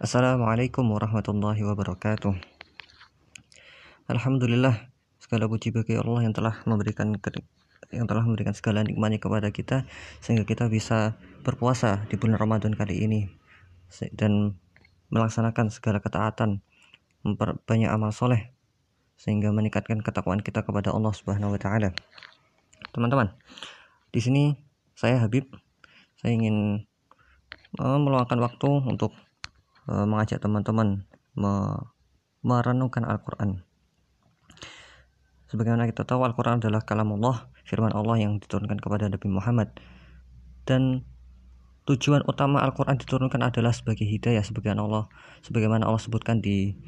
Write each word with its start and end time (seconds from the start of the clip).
Assalamualaikum 0.00 0.96
warahmatullahi 0.96 1.60
wabarakatuh. 1.60 2.32
Alhamdulillah 4.08 4.88
segala 5.20 5.44
puji 5.44 5.76
bagi 5.76 6.00
Allah 6.00 6.24
yang 6.24 6.32
telah 6.32 6.56
memberikan 6.64 7.12
yang 7.92 8.08
telah 8.08 8.24
memberikan 8.24 8.56
segala 8.56 8.80
nikmatnya 8.80 9.20
kepada 9.20 9.52
kita 9.52 9.84
sehingga 10.24 10.48
kita 10.48 10.72
bisa 10.72 11.20
berpuasa 11.44 12.08
di 12.08 12.16
bulan 12.16 12.40
Ramadan 12.40 12.72
kali 12.72 12.96
ini 12.96 13.28
dan 14.16 14.56
melaksanakan 15.12 15.68
segala 15.68 16.00
ketaatan, 16.00 16.64
memperbanyak 17.20 17.92
amal 17.92 18.08
soleh 18.08 18.56
sehingga 19.20 19.52
meningkatkan 19.52 20.00
ketakwaan 20.00 20.40
kita 20.40 20.64
kepada 20.64 20.96
Allah 20.96 21.12
Subhanahu 21.12 21.52
wa 21.52 21.60
taala. 21.60 21.92
Teman-teman, 22.96 23.36
di 24.16 24.20
sini 24.24 24.56
saya 24.96 25.20
Habib, 25.20 25.44
saya 26.24 26.32
ingin 26.32 26.88
eh, 27.76 27.98
meluangkan 28.00 28.40
waktu 28.40 28.88
untuk 28.88 29.12
mengajak 29.90 30.38
teman-teman 30.38 31.04
me 31.34 31.76
merenungkan 32.40 33.04
Al-Quran. 33.04 33.66
Sebagaimana 35.52 35.84
kita 35.90 36.08
tahu 36.08 36.24
Al-Quran 36.24 36.62
adalah 36.62 36.80
kalam 36.86 37.12
Allah, 37.20 37.52
firman 37.68 37.92
Allah 37.92 38.16
yang 38.16 38.40
diturunkan 38.40 38.80
kepada 38.80 39.12
Nabi 39.12 39.28
Muhammad. 39.28 39.76
Dan 40.64 41.04
tujuan 41.90 42.22
utama 42.24 42.62
Al-Quran 42.62 42.96
diturunkan 43.02 43.42
adalah 43.42 43.74
sebagai 43.74 44.06
hidayah 44.06 44.44
sebagaimana 44.46 44.86
Allah 44.86 45.04
sebagaimana 45.42 45.88
Allah 45.90 45.98
sebutkan 45.98 46.38
di 46.38 46.78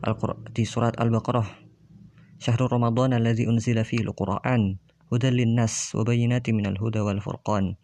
Al 0.00 0.16
di 0.56 0.64
surat 0.64 0.96
Al-Baqarah 0.96 1.44
Syahrul 2.40 2.72
Ramadan 2.72 3.12
alladzi 3.12 3.44
unzila 3.44 3.84
fihi 3.84 4.02
al-Qur'an 4.02 4.80
hudan 5.12 5.36
linnas 5.36 5.92
wa 5.92 6.02
bayyinatin 6.08 6.56
minal 6.56 6.74
huda 6.80 7.04
wal 7.04 7.20
furqan 7.20 7.76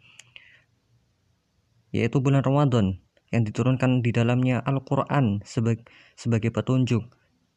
yaitu 1.93 2.19
bulan 2.25 2.41
Ramadan 2.41 3.05
yang 3.35 3.43
diturunkan 3.43 4.03
di 4.03 4.15
dalamnya 4.15 4.63
Al-Quran 4.63 5.43
sebagai, 5.43 5.87
sebagai 6.15 6.55
petunjuk 6.55 7.03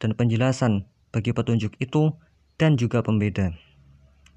dan 0.01 0.17
penjelasan 0.17 0.89
bagi 1.13 1.33
petunjuk 1.33 1.77
itu 1.77 2.15
dan 2.57 2.75
juga 2.75 3.05
pembeda. 3.05 3.53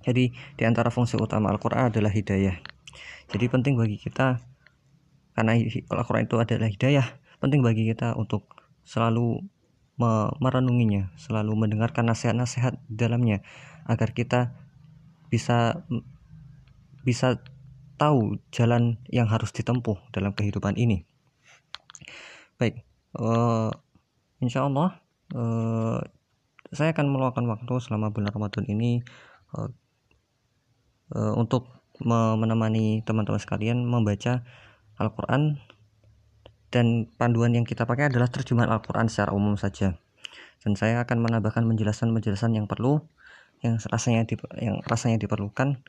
Jadi 0.03 0.35
di 0.35 0.65
antara 0.67 0.91
fungsi 0.91 1.17
utama 1.17 1.49
Al-Quran 1.55 1.89
adalah 1.89 2.11
hidayah. 2.11 2.59
Jadi 3.31 3.45
penting 3.49 3.79
bagi 3.79 3.97
kita 3.97 4.43
karena 5.33 5.57
Al-Quran 5.89 6.29
itu 6.29 6.37
adalah 6.37 6.69
hidayah, 6.69 7.07
penting 7.41 7.65
bagi 7.65 7.89
kita 7.89 8.13
untuk 8.19 8.45
selalu 8.85 9.41
merenunginya, 10.43 11.15
selalu 11.15 11.55
mendengarkan 11.55 12.11
nasihat-nasihat 12.11 12.77
di 12.91 12.97
dalamnya 12.99 13.41
agar 13.87 14.11
kita 14.13 14.53
bisa 15.31 15.87
bisa 17.07 17.41
tahu 17.97 18.43
jalan 18.51 18.99
yang 19.09 19.31
harus 19.31 19.55
ditempuh 19.55 19.97
dalam 20.11 20.35
kehidupan 20.35 20.75
ini. 20.75 21.07
Baik, 22.61 22.85
uh, 23.19 23.71
insya 24.39 24.67
Allah 24.67 25.03
uh, 25.35 25.99
saya 26.73 26.97
akan 26.97 27.13
meluangkan 27.13 27.45
waktu 27.45 27.75
selama 27.85 28.11
bulan 28.11 28.33
Ramadan 28.33 28.65
ini 28.69 29.05
uh, 29.57 29.69
uh, 31.13 31.35
untuk 31.37 31.69
menemani 32.03 33.05
teman-teman 33.07 33.39
sekalian 33.39 33.85
membaca 33.85 34.43
Al-Quran. 34.99 35.61
Dan 36.73 37.05
panduan 37.21 37.53
yang 37.53 37.69
kita 37.69 37.85
pakai 37.85 38.09
adalah 38.09 38.33
terjemahan 38.33 38.73
Al-Quran 38.73 39.13
secara 39.13 39.37
umum 39.37 39.61
saja. 39.61 40.01
Dan 40.65 40.73
saya 40.73 41.05
akan 41.05 41.21
menambahkan 41.21 41.69
penjelasan-penjelasan 41.69 42.57
yang 42.57 42.65
perlu 42.65 43.05
yang 43.61 43.79
rasanya 43.93 44.27
di, 44.27 44.35
yang 44.59 44.81
rasanya 44.89 45.23
diperlukan 45.23 45.85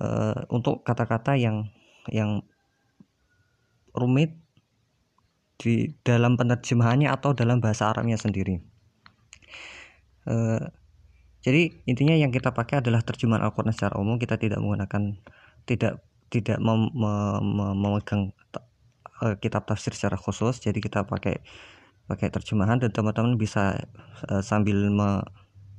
uh, 0.00 0.48
untuk 0.50 0.82
kata-kata 0.82 1.38
yang 1.38 1.70
yang 2.10 2.42
rumit 3.94 4.34
di 5.58 5.94
dalam 6.02 6.34
penerjemahannya 6.34 7.08
atau 7.10 7.32
dalam 7.32 7.62
bahasa 7.62 7.90
Arabnya 7.90 8.18
sendiri. 8.18 8.58
Uh, 10.24 10.60
jadi 11.44 11.76
intinya 11.84 12.16
yang 12.16 12.32
kita 12.32 12.56
pakai 12.56 12.80
adalah 12.80 13.04
terjemahan 13.04 13.44
Al-Quran 13.44 13.76
secara 13.76 14.00
umum. 14.00 14.16
Kita 14.16 14.40
tidak 14.40 14.64
menggunakan 14.64 15.20
tidak 15.68 16.00
tidak 16.32 16.58
mem, 16.58 16.88
mem, 16.96 17.44
memegang 17.76 18.32
uh, 19.20 19.36
kitab 19.38 19.68
tafsir 19.68 19.92
secara 19.92 20.16
khusus. 20.16 20.56
Jadi 20.64 20.80
kita 20.80 21.04
pakai 21.04 21.44
pakai 22.08 22.28
terjemahan 22.32 22.80
dan 22.80 22.92
teman-teman 22.92 23.36
bisa 23.36 23.76
uh, 24.28 24.40
sambil 24.40 24.88
me, 24.88 25.20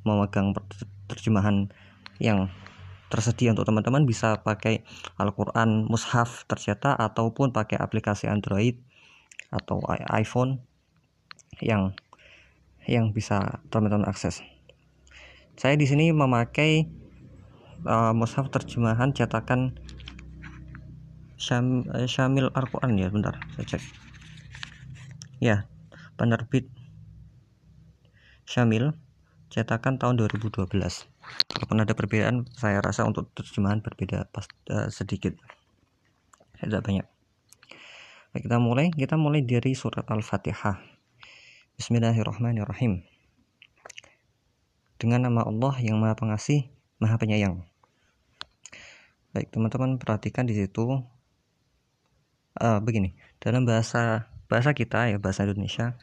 memegang 0.06 0.54
terjemahan 1.10 1.70
yang 2.22 2.50
tersedia 3.10 3.54
untuk 3.54 3.70
teman-teman 3.70 4.06
bisa 4.06 4.42
pakai 4.42 4.82
Al-Quran 5.22 5.86
mushaf 5.86 6.46
tercetak 6.50 6.98
ataupun 6.98 7.54
pakai 7.54 7.78
aplikasi 7.78 8.26
Android 8.26 8.82
atau 9.56 9.80
iPhone 10.12 10.60
yang 11.64 11.96
yang 12.86 13.16
bisa 13.16 13.64
teman-teman 13.72 14.06
akses. 14.06 14.44
Saya 15.56 15.80
di 15.80 15.88
sini 15.88 16.12
memakai 16.12 16.86
uh, 17.88 18.12
mushaf 18.12 18.52
terjemahan 18.52 19.16
cetakan 19.16 19.80
Syam, 21.40 21.88
uh, 21.92 22.06
Syamil 22.06 22.52
Al-Quran 22.52 23.00
ya, 23.00 23.08
bentar 23.08 23.40
saya 23.56 23.66
cek. 23.76 23.84
Ya, 25.40 25.58
penerbit 26.20 26.68
Syamil 28.46 28.94
cetakan 29.50 29.98
tahun 29.98 30.20
2012. 30.20 30.68
Walaupun 30.68 31.78
ada 31.80 31.94
perbedaan, 31.96 32.46
saya 32.54 32.84
rasa 32.84 33.08
untuk 33.08 33.32
terjemahan 33.34 33.80
berbeda 33.80 34.28
pas, 34.30 34.46
uh, 34.70 34.92
sedikit. 34.92 35.34
Tidak 36.60 36.84
banyak. 36.84 37.15
Baik, 38.36 38.52
kita 38.52 38.60
mulai. 38.60 38.92
Kita 38.92 39.16
mulai 39.16 39.48
dari 39.48 39.72
surat 39.80 40.04
Al-Fatihah. 40.12 40.84
Bismillahirrahmanirrahim. 41.80 43.00
Dengan 45.00 45.32
nama 45.32 45.48
Allah 45.48 45.80
yang 45.80 45.96
Maha 46.04 46.20
Pengasih, 46.20 46.68
Maha 47.00 47.16
Penyayang. 47.16 47.64
Baik, 49.32 49.56
teman-teman 49.56 49.96
perhatikan 49.96 50.44
di 50.44 50.52
situ 50.52 51.00
uh, 52.60 52.80
begini. 52.84 53.16
Dalam 53.40 53.64
bahasa 53.64 54.28
bahasa 54.52 54.76
kita 54.76 55.08
ya, 55.08 55.16
bahasa 55.16 55.48
Indonesia, 55.48 55.96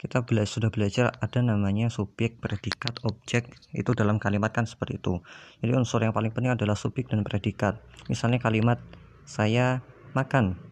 kita 0.00 0.24
bela 0.24 0.48
sudah 0.48 0.72
belajar 0.72 1.12
ada 1.20 1.44
namanya 1.44 1.92
subjek, 1.92 2.40
predikat, 2.40 3.04
objek 3.04 3.52
itu 3.76 3.92
dalam 3.92 4.16
kalimat 4.16 4.48
kan 4.48 4.64
seperti 4.64 4.96
itu. 4.96 5.20
Jadi 5.60 5.76
unsur 5.76 6.00
yang 6.00 6.16
paling 6.16 6.32
penting 6.32 6.56
adalah 6.56 6.72
subjek 6.72 7.12
dan 7.12 7.20
predikat. 7.20 7.84
Misalnya 8.08 8.40
kalimat 8.40 8.80
saya 9.28 9.84
makan 10.16 10.65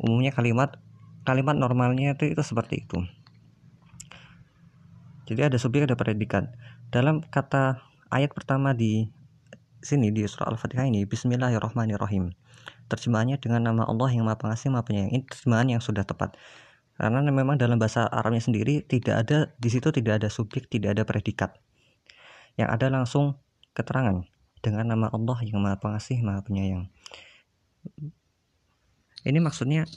umumnya 0.00 0.32
kalimat 0.32 0.76
kalimat 1.26 1.58
normalnya 1.58 2.14
itu 2.14 2.30
itu 2.30 2.42
seperti 2.44 2.86
itu. 2.86 3.02
Jadi 5.26 5.40
ada 5.42 5.58
subjek 5.58 5.90
ada 5.90 5.98
predikat. 5.98 6.54
Dalam 6.94 7.18
kata 7.26 7.82
ayat 8.14 8.30
pertama 8.30 8.70
di 8.70 9.10
sini 9.82 10.14
di 10.14 10.22
surah 10.22 10.54
al-fatihah 10.54 10.86
ini 10.86 11.02
Bismillahirrahmanirrahim. 11.02 12.30
Terjemahannya 12.86 13.42
dengan 13.42 13.66
nama 13.66 13.82
Allah 13.82 14.14
yang 14.14 14.22
maha 14.22 14.38
pengasih 14.38 14.70
maha 14.70 14.86
penyayang. 14.86 15.10
Ini 15.10 15.26
terjemahan 15.26 15.66
yang 15.66 15.82
sudah 15.82 16.06
tepat. 16.06 16.38
Karena 16.94 17.20
memang 17.26 17.58
dalam 17.58 17.76
bahasa 17.76 18.06
Arabnya 18.06 18.40
sendiri 18.40 18.86
tidak 18.86 19.26
ada 19.26 19.38
di 19.58 19.68
situ 19.68 19.90
tidak 19.90 20.22
ada 20.22 20.28
subjek 20.30 20.70
tidak 20.70 20.94
ada 20.94 21.02
predikat. 21.02 21.58
Yang 22.54 22.68
ada 22.78 22.86
langsung 22.88 23.42
keterangan 23.74 24.22
dengan 24.62 24.94
nama 24.94 25.10
Allah 25.10 25.42
yang 25.42 25.58
maha 25.58 25.76
pengasih 25.82 26.22
maha 26.22 26.40
penyayang 26.46 26.86
ini 29.26 29.42
maksudnya 29.42 29.90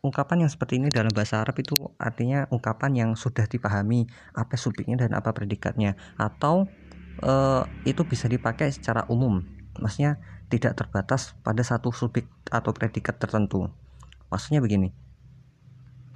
ungkapan 0.00 0.48
yang 0.48 0.50
seperti 0.50 0.80
ini 0.80 0.88
dalam 0.88 1.12
bahasa 1.12 1.44
Arab 1.44 1.60
itu 1.60 1.76
artinya 2.00 2.48
ungkapan 2.48 2.96
yang 2.96 3.10
sudah 3.12 3.44
dipahami 3.44 4.08
apa 4.32 4.56
subjeknya 4.56 5.04
dan 5.04 5.12
apa 5.12 5.28
predikatnya 5.36 6.00
atau 6.16 6.64
e, 7.20 7.32
itu 7.84 8.00
bisa 8.08 8.32
dipakai 8.32 8.72
secara 8.72 9.04
umum. 9.12 9.44
Maksudnya 9.76 10.16
tidak 10.48 10.80
terbatas 10.80 11.36
pada 11.44 11.60
satu 11.60 11.92
subjek 11.92 12.24
atau 12.48 12.72
predikat 12.72 13.20
tertentu. 13.20 13.68
Maksudnya 14.32 14.64
begini. 14.64 14.96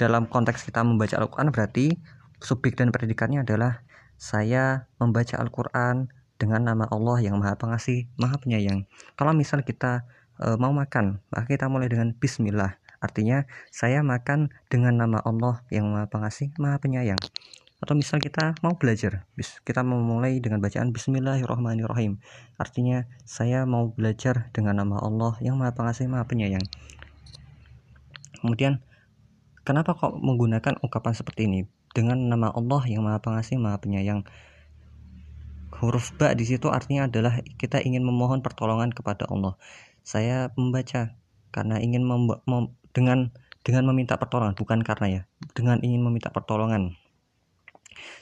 Dalam 0.01 0.25
konteks 0.29 0.65
kita 0.65 0.81
membaca 0.81 1.17
Al-Qur'an 1.21 1.53
berarti 1.53 1.93
subjek 2.41 2.77
dan 2.81 2.89
predikatnya 2.89 3.45
adalah 3.45 3.85
saya 4.17 4.89
membaca 4.97 5.37
Al-Qur'an 5.37 6.09
dengan 6.37 6.69
nama 6.69 6.85
Allah 6.89 7.21
yang 7.21 7.41
Maha 7.41 7.57
Pengasih, 7.57 8.09
Maha 8.21 8.37
Penyayang. 8.41 8.85
Kalau 9.17 9.33
misal 9.33 9.65
kita 9.65 10.05
e, 10.41 10.57
mau 10.61 10.73
makan, 10.73 11.21
maka 11.33 11.47
kita 11.49 11.69
mulai 11.69 11.89
dengan 11.89 12.13
bismillah. 12.17 12.77
Artinya 13.01 13.45
saya 13.69 14.01
makan 14.01 14.51
dengan 14.73 14.97
nama 14.97 15.21
Allah 15.21 15.61
yang 15.69 15.93
Maha 15.93 16.09
Pengasih, 16.09 16.53
Maha 16.57 16.81
Penyayang. 16.81 17.21
Atau 17.77 17.93
misal 17.93 18.25
kita 18.25 18.57
mau 18.65 18.73
belajar, 18.81 19.29
kita 19.69 19.85
mau 19.85 20.01
mulai 20.01 20.41
dengan 20.41 20.65
bacaan 20.65 20.97
Bismillahirrahmanirrahim. 20.97 22.25
Artinya 22.57 23.05
saya 23.29 23.69
mau 23.69 23.93
belajar 23.93 24.49
dengan 24.57 24.81
nama 24.81 24.97
Allah 24.97 25.37
yang 25.45 25.61
Maha 25.61 25.77
Pengasih, 25.77 26.09
Maha 26.09 26.25
Penyayang. 26.25 26.65
Kemudian 28.41 28.81
kenapa 29.61 29.93
kok 29.93 30.17
menggunakan 30.17 30.81
ungkapan 30.81 31.13
seperti 31.13 31.53
ini 31.53 31.69
dengan 31.93 32.17
nama 32.33 32.49
Allah 32.49 32.81
yang 32.89 33.05
Maha 33.05 33.21
Pengasih, 33.21 33.61
Maha 33.61 33.77
Penyayang? 33.77 34.25
Huruf 35.77 36.17
ba 36.17 36.33
di 36.33 36.49
situ 36.49 36.73
artinya 36.73 37.05
adalah 37.05 37.45
kita 37.61 37.85
ingin 37.85 38.01
memohon 38.01 38.41
pertolongan 38.41 38.97
kepada 38.97 39.29
Allah 39.29 39.61
saya 40.07 40.55
membaca 40.55 41.19
karena 41.51 41.83
ingin 41.83 42.07
mem 42.07 42.31
dengan 42.95 43.35
dengan 43.67 43.91
meminta 43.91 44.15
pertolongan 44.15 44.55
bukan 44.55 44.87
karena 44.87 45.07
ya 45.11 45.23
dengan 45.59 45.83
ingin 45.83 46.07
meminta 46.07 46.31
pertolongan. 46.31 46.95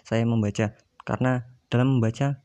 Saya 0.00 0.25
membaca 0.25 0.72
karena 1.04 1.44
dalam 1.69 2.00
membaca 2.00 2.40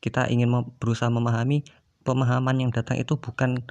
kita 0.00 0.32
ingin 0.32 0.48
berusaha 0.80 1.12
memahami 1.12 1.68
pemahaman 2.08 2.56
yang 2.56 2.70
datang 2.72 2.96
itu 2.96 3.20
bukan 3.20 3.68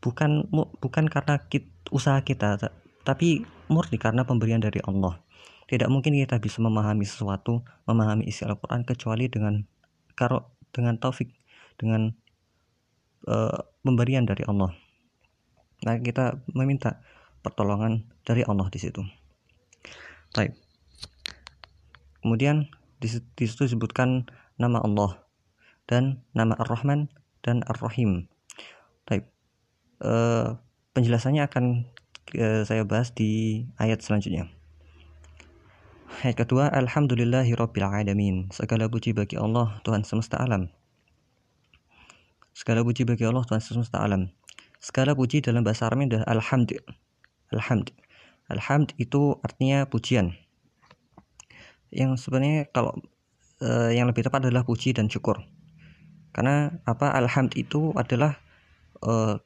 bukan 0.00 0.48
bukan 0.80 1.04
karena 1.12 1.44
kita, 1.52 1.68
usaha 1.92 2.16
kita 2.24 2.56
tapi 3.04 3.44
murni 3.68 4.00
karena 4.00 4.24
pemberian 4.24 4.64
dari 4.64 4.80
Allah. 4.88 5.20
Tidak 5.68 5.92
mungkin 5.92 6.16
kita 6.16 6.40
bisa 6.40 6.64
memahami 6.64 7.04
sesuatu 7.04 7.60
memahami 7.84 8.24
isi 8.24 8.48
Al-Quran 8.48 8.88
kecuali 8.88 9.28
dengan 9.28 9.68
karo 10.16 10.56
dengan 10.72 10.96
taufik 10.96 11.36
dengan 11.76 12.16
uh, 13.24 13.64
pemberian 13.80 14.28
dari 14.28 14.44
Allah 14.44 14.76
nah 15.84 15.96
kita 15.96 16.40
meminta 16.52 17.00
pertolongan 17.40 18.04
dari 18.26 18.44
Allah 18.44 18.68
di 18.68 18.80
situ 18.80 19.00
Baik. 20.36 20.52
Kemudian 22.20 22.68
di 23.00 23.08
situ 23.08 23.64
disebutkan 23.64 24.28
nama 24.60 24.84
Allah 24.84 25.24
dan 25.88 26.20
nama 26.36 26.52
Ar-Rahman 26.60 27.08
dan 27.40 27.64
Ar-Rahim. 27.64 28.28
Baik. 29.08 29.32
E, 30.04 30.12
penjelasannya 30.92 31.40
akan 31.48 31.64
e, 32.36 32.68
saya 32.68 32.84
bahas 32.84 33.16
di 33.16 33.64
ayat 33.80 34.04
selanjutnya. 34.04 34.52
Ayat 36.20 36.36
kedua, 36.44 36.68
Alhamdulillahirabbil 36.68 37.88
alamin. 37.88 38.52
Segala 38.52 38.92
puji 38.92 39.16
bagi 39.16 39.40
Allah 39.40 39.80
Tuhan 39.88 40.04
semesta 40.04 40.36
alam. 40.36 40.68
Segala 42.56 42.80
puji 42.80 43.04
bagi 43.04 43.28
Allah 43.28 43.44
Tuhan 43.44 43.60
semesta 43.60 44.00
alam. 44.00 44.32
Segala 44.80 45.12
puji 45.12 45.44
dalam 45.44 45.60
bahasa 45.60 45.92
Arabnya 45.92 46.16
adalah 46.16 46.40
alhamd. 46.40 46.80
Alhamd. 47.52 47.92
Alhamd 48.48 48.96
itu 48.96 49.36
artinya 49.44 49.84
pujian. 49.84 50.32
Yang 51.92 52.24
sebenarnya 52.24 52.64
kalau 52.72 52.96
e, 53.60 53.92
yang 53.92 54.08
lebih 54.08 54.24
tepat 54.24 54.48
adalah 54.48 54.64
puji 54.64 54.96
dan 54.96 55.12
syukur 55.12 55.44
karena 56.36 56.76
apa 56.84 57.16
alhamd 57.16 57.56
itu 57.56 57.96
adalah 57.96 58.36
uh, 59.00 59.40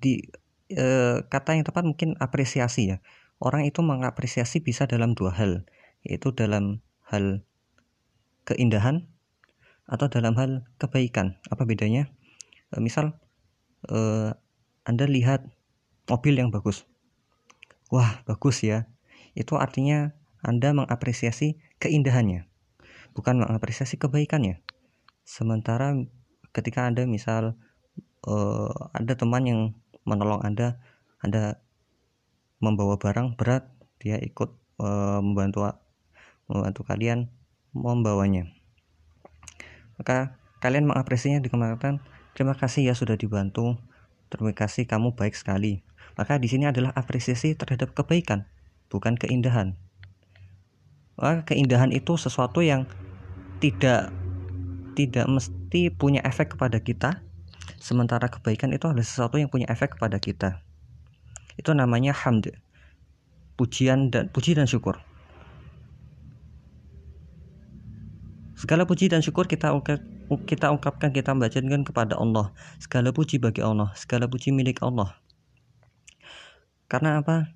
di 0.00 0.24
uh, 0.72 1.20
kata 1.28 1.60
yang 1.60 1.68
tepat 1.68 1.84
mungkin 1.84 2.16
apresiasi 2.16 2.96
ya 2.96 3.04
orang 3.44 3.68
itu 3.68 3.84
mengapresiasi 3.84 4.64
bisa 4.64 4.88
dalam 4.88 5.12
dua 5.12 5.36
hal 5.36 5.68
yaitu 6.00 6.32
dalam 6.32 6.80
hal 7.04 7.44
keindahan 8.48 9.04
atau 9.86 10.06
dalam 10.10 10.34
hal 10.38 10.66
kebaikan. 10.78 11.38
Apa 11.50 11.66
bedanya? 11.66 12.10
Uh, 12.74 12.82
misal 12.82 13.18
uh, 13.90 14.34
anda 14.86 15.06
lihat 15.06 15.46
mobil 16.10 16.38
yang 16.38 16.50
bagus. 16.54 16.86
Wah 17.90 18.22
bagus 18.26 18.62
ya. 18.66 18.90
Itu 19.34 19.58
artinya 19.58 20.14
anda 20.42 20.74
mengapresiasi 20.74 21.58
keindahannya 21.82 22.46
bukan 23.16 23.40
mengapresiasi 23.40 23.96
kebaikannya. 23.96 24.60
Sementara 25.24 25.96
ketika 26.52 26.84
anda 26.84 27.08
misal 27.08 27.56
uh, 28.28 28.92
ada 28.92 29.16
teman 29.16 29.48
yang 29.48 29.60
menolong 30.04 30.44
anda 30.44 30.76
anda 31.24 31.64
membawa 32.60 33.00
barang 33.00 33.40
berat 33.40 33.64
dia 33.98 34.20
ikut 34.20 34.52
uh, 34.78 35.18
membantu 35.24 35.72
membantu 36.46 36.84
kalian 36.84 37.32
membawanya 37.72 38.52
maka 39.96 40.36
kalian 40.60 40.88
mengapresiasinya 40.88 41.44
mengatakan 41.52 42.00
terima 42.36 42.56
kasih 42.56 42.88
ya 42.88 42.94
sudah 42.96 43.16
dibantu. 43.16 43.76
Terima 44.26 44.52
kasih 44.52 44.90
kamu 44.90 45.14
baik 45.14 45.38
sekali. 45.38 45.86
Maka 46.18 46.40
di 46.40 46.48
sini 46.50 46.66
adalah 46.66 46.90
apresiasi 46.96 47.54
terhadap 47.54 47.94
kebaikan 47.94 48.48
bukan 48.90 49.14
keindahan. 49.14 49.78
Maka 51.16 51.54
keindahan 51.54 51.94
itu 51.94 52.18
sesuatu 52.18 52.60
yang 52.60 52.84
tidak 53.62 54.12
tidak 54.96 55.26
mesti 55.28 55.92
punya 55.92 56.20
efek 56.24 56.56
kepada 56.56 56.80
kita. 56.80 57.22
Sementara 57.80 58.26
kebaikan 58.26 58.72
itu 58.74 58.88
adalah 58.88 59.06
sesuatu 59.06 59.38
yang 59.38 59.52
punya 59.52 59.68
efek 59.70 59.96
kepada 59.96 60.18
kita. 60.18 60.64
Itu 61.56 61.72
namanya 61.72 62.12
hamd 62.12 62.52
pujian 63.56 64.12
dan 64.12 64.28
puji 64.28 64.52
dan 64.52 64.68
syukur 64.68 65.00
segala 68.56 68.88
puji 68.88 69.12
dan 69.12 69.20
syukur 69.20 69.44
kita 69.44 69.70
kita 70.48 70.72
ungkapkan 70.72 71.12
kita 71.12 71.36
bacakan 71.36 71.84
kepada 71.84 72.16
Allah. 72.16 72.50
Segala 72.80 73.12
puji 73.12 73.36
bagi 73.38 73.60
Allah 73.60 73.92
segala 73.94 74.26
puji 74.26 74.50
milik 74.50 74.80
Allah. 74.80 75.14
Karena 76.88 77.20
apa? 77.20 77.52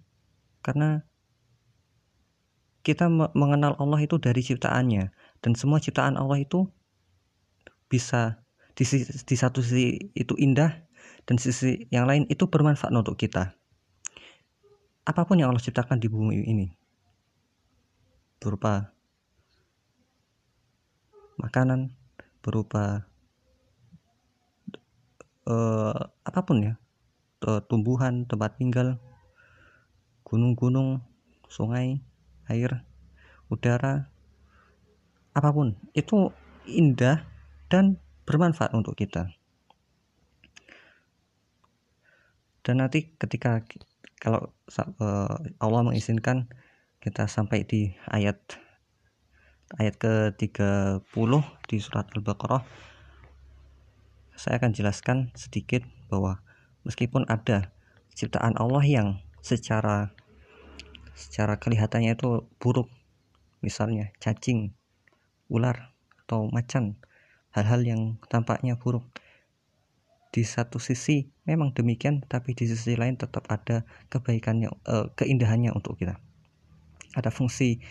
Karena 0.61 1.03
kita 2.85 3.09
mengenal 3.11 3.77
Allah 3.81 4.01
itu 4.05 4.21
dari 4.21 4.45
ciptaannya. 4.45 5.11
Dan 5.41 5.57
semua 5.57 5.81
ciptaan 5.81 6.21
Allah 6.21 6.45
itu 6.45 6.69
bisa 7.89 8.45
di, 8.77 8.85
di 9.03 9.37
satu 9.37 9.65
sisi 9.65 10.13
itu 10.15 10.37
indah 10.37 10.85
dan 11.25 11.37
sisi 11.41 11.89
yang 11.89 12.07
lain 12.07 12.29
itu 12.29 12.47
bermanfaat 12.47 12.93
untuk 12.93 13.17
kita. 13.17 13.57
Apa 15.09 15.25
pun 15.25 15.41
yang 15.41 15.51
Allah 15.51 15.65
ciptakan 15.65 15.97
di 15.97 16.13
bumi 16.13 16.45
ini 16.45 16.67
berupa 18.41 18.93
makanan, 21.41 21.97
berupa 22.45 23.09
uh, 25.49 26.01
apa 26.23 26.41
pun 26.45 26.57
ya, 26.61 26.75
tumbuhan, 27.67 28.29
tempat 28.29 28.61
tinggal, 28.61 29.01
gunung-gunung, 30.29 31.01
sungai, 31.49 32.05
air, 32.47 32.85
udara, 33.49 34.13
apa 35.35 35.49
pun 35.51 35.75
itu 35.97 36.31
indah 36.69 37.25
dan 37.73 37.99
bermanfaat 38.29 38.77
untuk 38.77 38.95
kita. 38.95 39.33
Dan 42.61 42.85
nanti 42.85 43.17
ketika 43.17 43.65
kalau 44.21 44.53
uh, 45.01 45.37
Allah 45.59 45.83
mengizinkan 45.83 46.47
kita 47.01 47.25
sampai 47.25 47.65
di 47.65 47.97
ayat 48.13 48.37
ayat 49.79 49.95
ke-30 50.01 51.33
di 51.71 51.77
surat 51.79 52.11
Al-Baqarah. 52.11 52.67
Saya 54.35 54.59
akan 54.59 54.73
jelaskan 54.73 55.31
sedikit 55.37 55.85
bahwa 56.09 56.41
meskipun 56.83 57.29
ada 57.29 57.71
ciptaan 58.17 58.57
Allah 58.57 58.83
yang 58.83 59.09
secara 59.45 60.11
secara 61.15 61.61
kelihatannya 61.61 62.17
itu 62.17 62.49
buruk 62.57 62.89
misalnya 63.61 64.09
cacing 64.19 64.73
ular 65.53 65.93
atau 66.25 66.49
macan 66.49 66.97
hal-hal 67.53 67.85
yang 67.85 68.17
tampaknya 68.33 68.81
buruk 68.81 69.05
di 70.31 70.47
satu 70.47 70.79
sisi 70.79 71.29
memang 71.43 71.75
demikian 71.75 72.23
tapi 72.25 72.55
di 72.55 72.71
sisi 72.71 72.95
lain 72.95 73.19
tetap 73.19 73.51
ada 73.51 73.83
kebaikannya 74.09 74.71
uh, 74.87 75.11
keindahannya 75.19 75.75
untuk 75.75 75.99
kita. 75.99 76.23
Ada 77.19 77.35
fungsi 77.35 77.83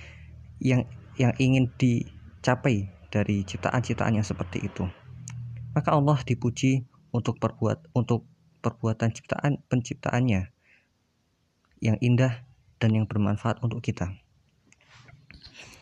yang 0.63 0.87
yang 1.19 1.35
ingin 1.37 1.67
dicapai 1.75 2.87
dari 3.11 3.43
ciptaan-ciptaan 3.43 4.17
yang 4.17 4.25
seperti 4.25 4.63
itu 4.63 4.87
maka 5.75 5.93
Allah 5.93 6.17
dipuji 6.23 6.87
untuk 7.11 7.37
perbuat 7.37 7.91
untuk 7.93 8.25
perbuatan 8.63 9.11
ciptaan 9.11 9.59
penciptaannya 9.67 10.49
yang 11.83 11.97
indah 11.99 12.47
dan 12.79 12.95
yang 12.95 13.05
bermanfaat 13.05 13.59
untuk 13.59 13.83
kita 13.83 14.15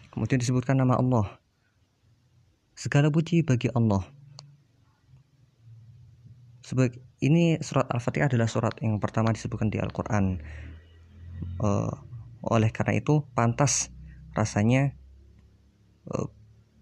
kemudian 0.10 0.42
disebutkan 0.42 0.82
nama 0.82 0.98
Allah 0.98 1.38
Segala 2.78 3.10
puji 3.10 3.42
bagi 3.42 3.74
Allah. 3.74 4.06
Sebab 6.62 6.94
ini 7.26 7.58
surat 7.58 7.90
Al-Fatihah 7.90 8.30
adalah 8.30 8.46
surat 8.46 8.78
yang 8.86 9.02
pertama 9.02 9.34
disebutkan 9.34 9.74
di 9.74 9.82
Al-Quran. 9.82 10.38
Uh, 11.58 11.90
oleh 12.46 12.70
karena 12.70 13.02
itu 13.02 13.26
pantas 13.34 13.90
rasanya 14.38 14.94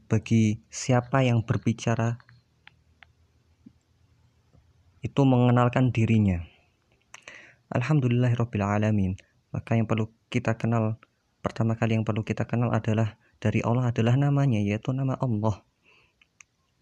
bagi 0.06 0.62
siapa 0.70 1.26
yang 1.26 1.42
berbicara 1.42 2.22
itu 5.06 5.22
mengenalkan 5.22 5.94
dirinya. 5.94 6.42
Alhamdulillahirobbilalamin. 7.70 9.18
Maka 9.54 9.78
yang 9.78 9.86
perlu 9.86 10.10
kita 10.34 10.58
kenal 10.58 10.98
pertama 11.46 11.78
kali 11.78 11.96
yang 11.96 12.06
perlu 12.06 12.26
kita 12.26 12.50
kenal 12.50 12.74
adalah 12.74 13.22
dari 13.38 13.62
Allah 13.62 13.94
adalah 13.94 14.18
namanya 14.18 14.58
yaitu 14.58 14.90
nama 14.92 15.14
Allah. 15.22 15.62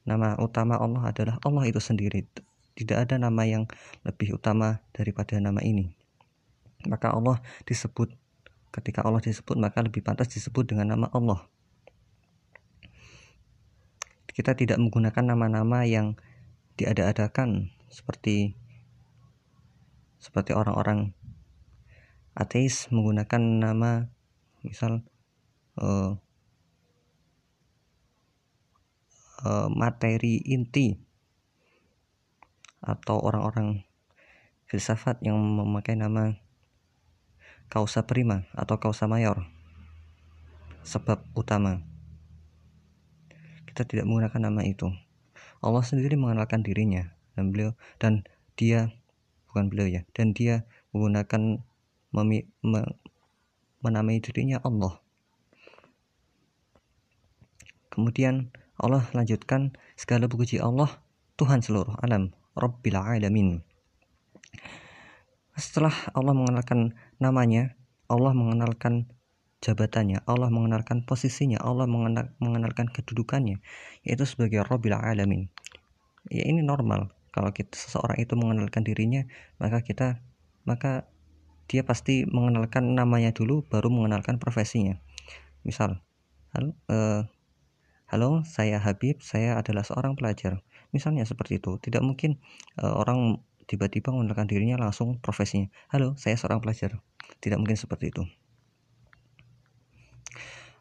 Nama 0.03 0.39
utama 0.39 0.79
Allah 0.79 1.11
adalah 1.11 1.35
Allah 1.43 1.63
itu 1.67 1.79
sendiri. 1.79 2.27
Tidak 2.73 2.97
ada 2.97 3.15
nama 3.19 3.43
yang 3.45 3.67
lebih 4.03 4.35
utama 4.39 4.81
daripada 4.95 5.37
nama 5.39 5.61
ini. 5.61 5.91
Maka 6.87 7.15
Allah 7.15 7.39
disebut 7.63 8.11
ketika 8.73 9.05
Allah 9.05 9.21
disebut 9.21 9.55
maka 9.55 9.85
lebih 9.85 10.01
pantas 10.01 10.31
disebut 10.31 10.67
dengan 10.67 10.97
nama 10.97 11.07
Allah. 11.13 11.45
Kita 14.33 14.57
tidak 14.57 14.81
menggunakan 14.81 15.33
nama-nama 15.33 15.85
yang 15.85 16.17
diada-adakan 16.73 17.69
seperti 17.93 18.57
seperti 20.17 20.57
orang-orang 20.57 21.13
ateis 22.33 22.89
menggunakan 22.89 23.61
nama 23.61 24.09
misal 24.65 25.05
uh, 25.77 26.17
uh, 29.45 29.69
materi 29.69 30.41
inti 30.41 30.97
atau 32.81 33.21
orang-orang 33.21 33.85
filsafat 34.65 35.21
yang 35.21 35.37
memakai 35.37 35.93
nama 35.93 36.41
kausa 37.69 38.09
prima 38.09 38.49
atau 38.57 38.81
kausa 38.81 39.05
mayor 39.05 39.45
sebab 40.81 41.21
utama 41.37 41.92
kita 43.73 43.89
tidak 43.89 44.05
menggunakan 44.05 44.53
nama 44.53 44.61
itu. 44.61 44.93
Allah 45.65 45.81
sendiri 45.81 46.13
mengenalkan 46.13 46.61
dirinya 46.61 47.09
dan 47.33 47.49
beliau 47.49 47.73
dan 47.97 48.21
dia 48.53 48.93
bukan 49.49 49.73
beliau 49.73 49.89
ya 49.89 50.01
dan 50.13 50.37
dia 50.37 50.69
menggunakan 50.93 51.65
memi, 52.13 52.45
me, 52.61 52.85
menamai 53.81 54.21
dirinya 54.21 54.61
Allah. 54.61 55.01
Kemudian 57.89 58.53
Allah 58.77 59.09
lanjutkan 59.09 59.73
segala 59.97 60.29
puji 60.29 60.61
Allah 60.61 61.01
Tuhan 61.41 61.65
seluruh 61.65 61.97
alam 62.05 62.29
Rabbil 62.53 62.93
Alamin. 62.93 63.65
Setelah 65.57 65.93
Allah 66.13 66.33
mengenalkan 66.37 66.93
namanya, 67.17 67.73
Allah 68.05 68.37
mengenalkan 68.37 69.09
jabatannya, 69.63 70.27
Allah 70.27 70.51
mengenalkan 70.51 71.07
posisinya, 71.07 71.63
Allah 71.63 71.87
mengenal, 71.87 72.35
mengenalkan 72.43 72.91
kedudukannya, 72.91 73.63
yaitu 74.03 74.27
sebagai 74.27 74.67
Rabbil 74.67 74.91
Alamin. 74.91 75.47
Ya 76.27 76.43
ini 76.43 76.59
normal. 76.59 77.15
Kalau 77.31 77.49
kita 77.55 77.73
seseorang 77.73 78.19
itu 78.19 78.35
mengenalkan 78.35 78.83
dirinya, 78.83 79.23
maka 79.57 79.81
kita 79.81 80.19
maka 80.67 81.07
dia 81.71 81.87
pasti 81.87 82.27
mengenalkan 82.27 82.93
namanya 82.93 83.31
dulu, 83.31 83.63
baru 83.65 83.87
mengenalkan 83.87 84.37
profesinya. 84.37 84.99
Misal, 85.63 86.03
halo, 86.51 86.75
uh, 86.91 87.25
halo, 88.11 88.43
saya 88.43 88.83
Habib, 88.83 89.23
saya 89.23 89.55
adalah 89.55 89.87
seorang 89.87 90.19
pelajar. 90.19 90.61
Misalnya 90.91 91.23
seperti 91.23 91.57
itu. 91.57 91.79
Tidak 91.79 92.03
mungkin 92.03 92.37
uh, 92.77 92.93
orang 92.99 93.41
tiba-tiba 93.65 94.11
mengenalkan 94.11 94.45
dirinya 94.45 94.77
langsung 94.77 95.17
profesinya. 95.23 95.71
Halo, 95.89 96.19
saya 96.19 96.35
seorang 96.35 96.59
pelajar. 96.59 96.99
Tidak 97.39 97.57
mungkin 97.57 97.79
seperti 97.79 98.11
itu. 98.11 98.27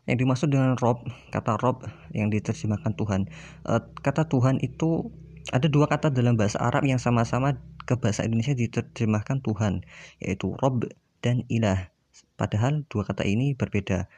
Yang 0.08 0.16
dimaksud 0.26 0.48
dengan 0.50 0.74
Rob, 0.82 1.06
kata 1.30 1.58
Rob 1.62 1.86
yang 2.10 2.28
diterjemahkan 2.28 2.98
Tuhan. 2.98 3.30
E, 3.62 3.72
kata 4.02 4.26
Tuhan 4.26 4.58
itu 4.58 5.14
ada 5.54 5.66
dua 5.70 5.86
kata 5.86 6.10
dalam 6.10 6.34
bahasa 6.34 6.58
Arab 6.58 6.86
yang 6.86 6.98
sama-sama 6.98 7.58
ke 7.86 7.94
bahasa 7.98 8.26
Indonesia 8.26 8.54
diterjemahkan 8.54 9.42
Tuhan, 9.46 9.86
yaitu 10.18 10.54
Rob 10.58 10.86
dan 11.22 11.46
Ilah. 11.46 11.94
Padahal 12.34 12.82
dua 12.90 13.06
kata 13.06 13.22
ini 13.22 13.54
berbeda, 13.54 14.10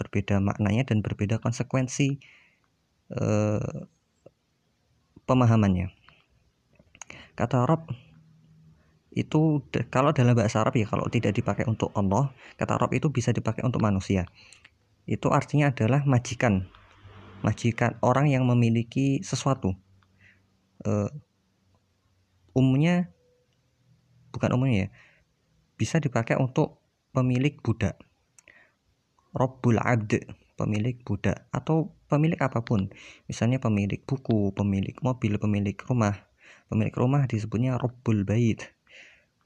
berbeda 0.00 0.40
maknanya 0.40 0.88
dan 0.88 1.04
berbeda 1.04 1.36
konsekuensi 1.36 2.16
e, 3.12 3.26
pemahamannya 5.28 5.92
kata 7.40 7.64
Rob 7.64 7.88
itu 9.10 9.64
kalau 9.90 10.14
dalam 10.14 10.38
bahasa 10.38 10.62
Arab 10.62 10.76
ya 10.78 10.86
kalau 10.86 11.08
tidak 11.10 11.34
dipakai 11.34 11.66
untuk 11.66 11.90
Allah 11.96 12.30
kata 12.60 12.78
Rob 12.78 12.92
itu 12.94 13.08
bisa 13.08 13.32
dipakai 13.34 13.64
untuk 13.66 13.82
manusia 13.82 14.28
itu 15.06 15.28
artinya 15.32 15.72
adalah 15.72 16.04
majikan. 16.04 16.68
Majikan 17.40 17.96
orang 18.04 18.28
yang 18.28 18.44
memiliki 18.44 19.24
sesuatu. 19.24 19.72
Uh, 20.80 21.08
umumnya 22.56 23.12
bukan 24.32 24.56
umumnya 24.56 24.88
ya 24.88 24.90
bisa 25.80 25.96
dipakai 25.96 26.36
untuk 26.36 26.84
pemilik 27.16 27.56
budak. 27.64 27.96
Robbul 29.32 29.80
Abd 29.80 30.28
pemilik 30.60 31.00
budak 31.00 31.48
atau 31.48 31.96
pemilik 32.12 32.36
apa 32.36 32.60
pun. 32.60 32.92
Misalnya 33.24 33.56
pemilik 33.56 34.04
buku 34.04 34.52
pemilik 34.52 34.92
mobil 35.00 35.40
pemilik 35.40 35.76
rumah. 35.88 36.28
Pemilik 36.68 36.92
rumah 36.92 37.24
disebutnya 37.24 37.80
Robbul 37.80 38.28
Bait. 38.28 38.76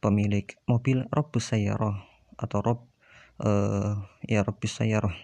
Pemilik 0.02 0.44
mobil 0.66 1.06
Robbus 1.14 1.54
Sayyarah 1.54 2.02
atau 2.34 2.58
Rob 2.61 2.90
uh, 3.38 4.02
ya 4.26 4.42
Robbus 4.42 4.75
Sayyarah. 4.82 5.14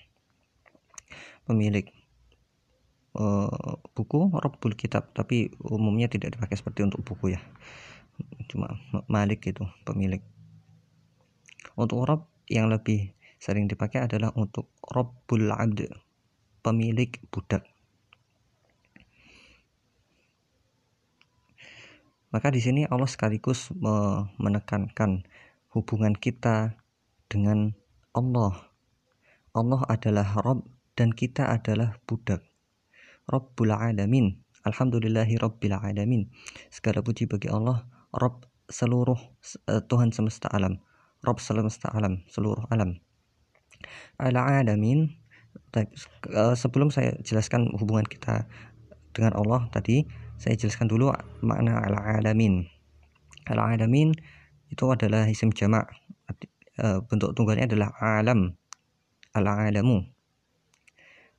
Pemilik 1.49 1.87
uh, 3.17 3.77
buku 3.97 4.31
Robbul 4.31 4.75
Kitab, 4.79 5.11
tapi 5.17 5.51
umumnya 5.63 6.07
tidak 6.07 6.39
dipakai 6.39 6.55
seperti 6.59 6.87
untuk 6.87 7.03
buku 7.03 7.35
ya. 7.35 7.41
Cuma 8.53 8.77
Malik 9.09 9.49
itu 9.49 9.65
pemilik. 9.83 10.21
Untuk 11.75 12.05
Rob 12.05 12.29
yang 12.51 12.69
lebih 12.69 13.17
sering 13.41 13.65
dipakai 13.71 14.05
adalah 14.05 14.35
untuk 14.37 14.69
Robbul 14.85 15.49
Abd, 15.49 15.89
pemilik 16.61 17.09
budak. 17.33 17.65
Maka 22.31 22.53
di 22.55 22.63
sini 22.63 22.87
Allah 22.87 23.11
sekaligus 23.11 23.75
menekankan 24.39 25.27
hubungan 25.75 26.15
kita 26.15 26.79
dengan 27.27 27.75
Allah. 28.15 28.55
Allah 29.51 29.83
adalah 29.91 30.39
Rabb 30.39 30.63
dan 30.95 31.15
kita 31.15 31.51
adalah 31.51 31.99
budak. 32.07 32.47
Rabbul 33.31 33.71
Alamin. 33.71 34.43
Alhamdulillahi 34.67 35.41
Rabbil 35.41 35.73
Alamin. 35.73 36.29
Segala 36.69 37.01
puji 37.01 37.25
bagi 37.25 37.49
Allah, 37.49 37.89
Rabb 38.13 38.45
seluruh 38.69 39.17
uh, 39.71 39.83
Tuhan 39.87 40.13
semesta 40.13 40.53
alam. 40.53 40.83
Rabb 41.25 41.41
semesta 41.41 41.89
alam, 41.93 42.25
seluruh 42.29 42.69
alam. 42.69 43.01
Al-Alamin. 44.21 45.17
Uh, 45.75 46.55
sebelum 46.55 46.93
saya 46.95 47.17
jelaskan 47.25 47.73
hubungan 47.75 48.05
kita 48.07 48.47
dengan 49.11 49.35
Allah 49.35 49.67
tadi, 49.75 50.07
saya 50.41 50.57
jelaskan 50.57 50.89
dulu 50.89 51.13
makna 51.45 51.85
al-alamin. 51.85 52.65
Al-alamin 53.51 54.15
itu 54.71 54.85
adalah 54.89 55.27
isim 55.27 55.51
jamak. 55.53 55.91
E, 56.81 57.03
bentuk 57.05 57.37
tunggalnya 57.37 57.69
adalah 57.69 57.93
alam. 58.01 58.57
Al-alamu. 59.37 60.07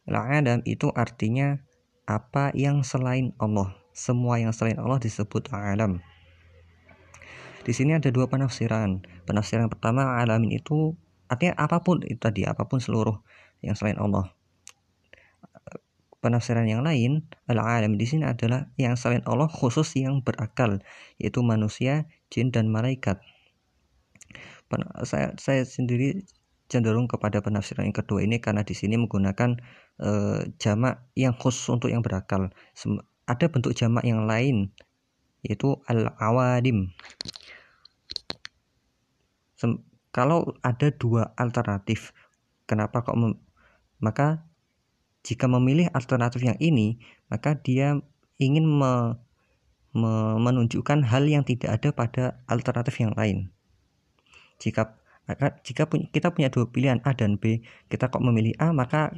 Al-alam 0.09 0.65
itu 0.65 0.89
artinya 0.93 1.61
apa 2.09 2.49
yang 2.57 2.81
selain 2.81 3.35
Allah. 3.37 3.77
Semua 3.91 4.39
yang 4.39 4.55
selain 4.55 4.79
Allah 4.79 4.97
disebut 4.97 5.51
alam. 5.51 5.99
Di 7.61 7.73
sini 7.75 7.93
ada 7.93 8.09
dua 8.09 8.25
penafsiran. 8.25 9.05
Penafsiran 9.27 9.69
pertama 9.69 10.17
alamin 10.17 10.57
itu 10.57 10.97
artinya 11.29 11.53
apa 11.61 11.85
pun 11.85 12.01
itu 12.01 12.17
tadi, 12.17 12.47
apa 12.47 12.65
pun 12.65 12.81
seluruh 12.81 13.21
yang 13.61 13.77
selain 13.77 14.01
Allah 14.01 14.33
penafsiran 16.21 16.69
yang 16.69 16.85
lain 16.85 17.25
al-alam 17.49 17.97
di 17.97 18.05
sini 18.05 18.23
adalah 18.29 18.69
yang 18.77 18.93
selain 18.95 19.25
Allah 19.25 19.49
khusus 19.49 19.89
yang 19.97 20.21
berakal 20.21 20.79
yaitu 21.17 21.41
manusia, 21.41 22.05
jin 22.29 22.53
dan 22.53 22.69
malaikat. 22.69 23.19
Saya 25.03 25.35
saya 25.35 25.67
sendiri 25.67 26.23
cenderung 26.71 27.11
kepada 27.11 27.43
penafsiran 27.43 27.91
yang 27.91 27.97
kedua 27.99 28.23
ini 28.23 28.39
karena 28.39 28.63
di 28.63 28.71
sini 28.71 28.95
menggunakan 28.95 29.59
e, 29.99 30.11
jamak 30.55 31.03
yang 31.19 31.35
khusus 31.35 31.67
untuk 31.67 31.91
yang 31.91 31.99
berakal. 31.99 32.47
Sem 32.71 32.95
ada 33.27 33.45
bentuk 33.51 33.75
jamak 33.75 34.07
yang 34.07 34.23
lain 34.23 34.71
yaitu 35.43 35.75
al-awadim. 35.91 36.95
Kalau 40.11 40.59
ada 40.59 40.91
dua 40.91 41.31
alternatif, 41.39 42.11
kenapa 42.67 42.99
kok 42.99 43.15
maka 44.03 44.43
jika 45.23 45.47
memilih 45.47 45.87
alternatif 45.95 46.43
yang 46.43 46.59
ini, 46.59 46.99
maka 47.31 47.55
dia 47.55 47.95
ingin 48.41 48.65
me, 48.67 49.15
me, 49.95 50.35
menunjukkan 50.41 51.07
hal 51.07 51.23
yang 51.29 51.45
tidak 51.45 51.79
ada 51.79 51.89
pada 51.93 52.23
alternatif 52.49 52.99
yang 52.99 53.13
lain. 53.15 53.53
Jika 54.59 55.00
jika 55.63 55.87
kita 55.87 56.33
punya 56.33 56.51
dua 56.51 56.67
pilihan 56.67 56.99
A 57.07 57.15
dan 57.15 57.37
B, 57.39 57.63
kita 57.87 58.11
kok 58.11 58.19
memilih 58.19 58.57
A, 58.59 58.73
maka 58.75 59.15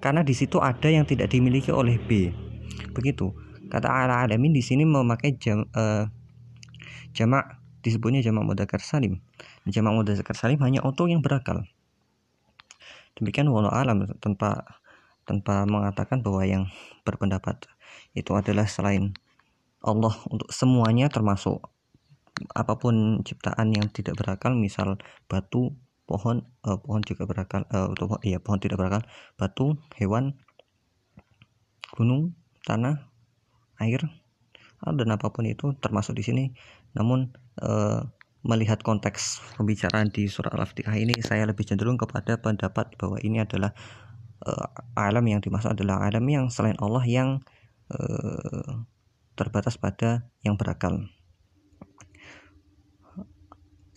karena 0.00 0.24
di 0.24 0.32
situ 0.32 0.58
ada 0.58 0.88
yang 0.88 1.04
tidak 1.04 1.30
dimiliki 1.32 1.70
oleh 1.70 2.00
B. 2.00 2.32
Begitu. 2.96 3.30
Kata 3.70 3.86
ala 3.86 4.26
alamin 4.26 4.50
di 4.50 4.64
sini 4.64 4.82
memakai 4.82 5.38
jam, 5.38 5.62
uh, 5.78 6.10
jamak 7.14 7.60
disebutnya 7.86 8.20
jamak 8.24 8.42
mudzakkar 8.42 8.82
salim. 8.82 9.22
Jamak 9.68 9.94
mudzakkar 9.94 10.34
salim 10.34 10.58
hanya 10.64 10.82
untuk 10.82 11.06
yang 11.06 11.22
berakal. 11.22 11.62
Demikian 13.14 13.46
walau 13.52 13.70
alam 13.70 14.08
tanpa 14.18 14.64
tanpa 15.28 15.68
mengatakan 15.68 16.24
bahwa 16.24 16.42
yang 16.42 16.64
berpendapat 17.06 17.70
itu 18.16 18.34
adalah 18.34 18.66
selain 18.66 19.14
Allah 19.80 20.12
untuk 20.26 20.50
semuanya 20.50 21.06
termasuk 21.06 21.62
apa 22.56 22.80
pun 22.80 23.20
ciptaan 23.26 23.74
yang 23.74 23.92
tidak 23.92 24.16
berakal 24.16 24.56
misal 24.56 24.96
batu 25.28 25.76
pohon 26.08 26.48
uh, 26.66 26.78
pohon 26.80 27.02
juga 27.06 27.28
berakal 27.28 27.68
uh, 27.70 27.92
ya 28.26 28.42
pohon 28.42 28.58
tidak 28.58 28.80
berakal 28.80 29.02
batu 29.38 29.78
hewan 29.94 30.40
gunung 31.94 32.34
tanah 32.64 33.10
air 33.82 34.02
dan 34.80 35.08
apa 35.12 35.28
pun 35.28 35.44
itu 35.44 35.76
termasuk 35.76 36.16
di 36.16 36.24
sini 36.24 36.44
namun 36.96 37.30
uh, 37.60 38.00
melihat 38.40 38.80
konteks 38.80 39.44
pembicaraan 39.60 40.08
di 40.08 40.24
surah 40.24 40.56
Al-Fatihah 40.56 40.96
ini 40.96 41.12
saya 41.20 41.44
lebih 41.44 41.68
cenderung 41.68 42.00
kepada 42.00 42.40
pendapat 42.40 42.96
bahwa 42.96 43.20
ini 43.20 43.44
adalah 43.44 43.76
uh, 44.48 44.66
alam 44.96 45.24
yang 45.28 45.44
dimaksud 45.44 45.76
adalah 45.76 46.00
alam 46.00 46.24
yang 46.24 46.48
selain 46.48 46.76
Allah 46.80 47.04
yang 47.04 47.44
uh, 47.92 48.84
terbatas 49.36 49.76
pada 49.76 50.28
yang 50.40 50.56
berakal. 50.56 51.04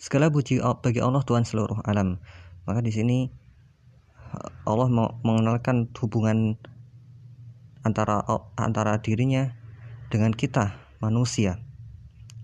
Segala 0.04 0.28
puji 0.28 0.60
bagi 0.60 1.00
Allah 1.00 1.24
Tuhan 1.24 1.48
seluruh 1.48 1.80
alam. 1.88 2.20
Maka 2.68 2.84
di 2.84 2.92
sini 2.92 3.32
Allah 4.68 4.92
mengenalkan 5.24 5.88
hubungan 5.96 6.60
antara 7.88 8.20
antara 8.60 9.00
dirinya 9.00 9.56
dengan 10.12 10.36
kita 10.36 10.76
manusia 11.00 11.56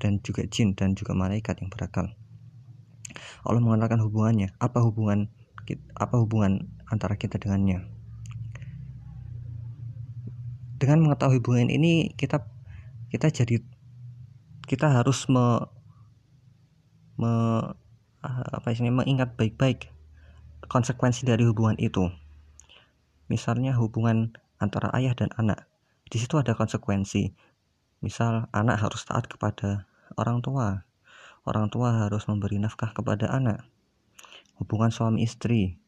dan 0.00 0.24
juga 0.24 0.48
jin 0.48 0.72
dan 0.72 0.96
juga 0.96 1.12
malaikat 1.12 1.60
yang 1.60 1.68
berakal. 1.68 2.16
Allah 3.44 3.60
mengenalkan 3.60 4.00
hubungannya, 4.08 4.56
apa 4.56 4.80
hubungan 4.80 5.28
apa 6.00 6.16
hubungan 6.16 6.64
antara 6.88 7.20
kita 7.20 7.36
dengannya. 7.36 7.84
Dengan 10.80 11.04
mengetahui 11.04 11.44
hubungan 11.44 11.68
ini 11.68 12.16
kita 12.16 12.40
kita 13.12 13.28
jadi 13.28 13.60
kita 14.64 14.96
harus 14.96 15.28
me, 15.28 15.68
me 17.20 17.32
apa 18.24 18.66
istilahnya 18.72 19.04
mengingat 19.04 19.36
baik-baik 19.36 19.92
konsekuensi 20.70 21.28
dari 21.28 21.44
hubungan 21.44 21.76
itu. 21.76 22.08
Misalnya 23.26 23.76
hubungan 23.78 24.34
antara 24.62 24.92
ayah 24.94 25.14
dan 25.16 25.34
anak. 25.36 25.66
Di 26.06 26.18
situ 26.18 26.36
ada 26.36 26.52
konsekuensi. 26.54 27.30
Misal 28.02 28.48
anak 28.50 28.82
harus 28.82 29.06
taat 29.06 29.26
kepada 29.30 29.90
orang 30.18 30.42
tua. 30.42 30.86
Orang 31.46 31.72
tua 31.72 32.06
harus 32.06 32.26
memberi 32.30 32.60
nafkah 32.60 32.92
kepada 32.92 33.30
anak. 33.32 33.64
Hubungan 34.60 34.92
suami 34.92 35.24
istri. 35.24 35.80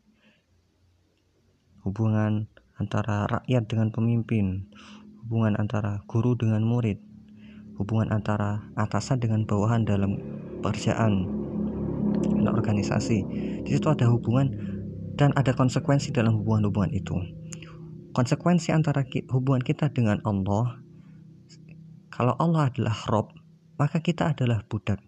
Hubungan 1.85 2.49
antara 2.79 3.27
rakyat 3.29 3.69
dengan 3.69 3.91
pemimpin. 3.91 4.71
Hubungan 5.27 5.59
antara 5.59 6.03
guru 6.09 6.39
dengan 6.39 6.65
murid. 6.65 6.99
Hubungan 7.77 8.15
antara 8.15 8.67
atasan 8.79 9.19
dengan 9.19 9.45
bawahan 9.45 9.83
dalam 9.83 10.19
pekerjaan 10.63 11.27
dan 12.23 12.47
organisasi. 12.47 13.19
Di 13.67 13.71
situ 13.75 13.91
ada 13.91 14.07
hubungan 14.09 14.55
dan 15.19 15.35
ada 15.37 15.53
konsekuensi 15.53 16.15
dalam 16.15 16.41
hubungan-hubungan 16.41 16.93
itu. 16.95 17.19
Konsekuensi 18.13 18.71
antara 18.71 19.03
hubungan 19.33 19.65
kita 19.65 19.89
dengan 19.91 20.21
Allah, 20.23 20.81
kalau 22.13 22.37
Allah 22.37 22.69
adalah 22.69 22.97
Rob, 23.09 23.33
maka 23.81 24.05
kita 24.05 24.37
adalah 24.37 24.61
budak. 24.69 25.01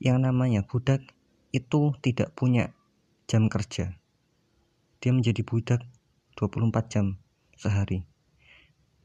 Yang 0.00 0.18
namanya 0.24 0.64
budak 0.64 1.04
itu 1.52 1.92
tidak 2.00 2.32
punya 2.32 2.72
jam 3.28 3.52
kerja. 3.52 4.00
Dia 5.04 5.12
menjadi 5.12 5.44
budak 5.44 5.84
24 6.40 6.72
jam 6.88 7.20
sehari. 7.58 8.08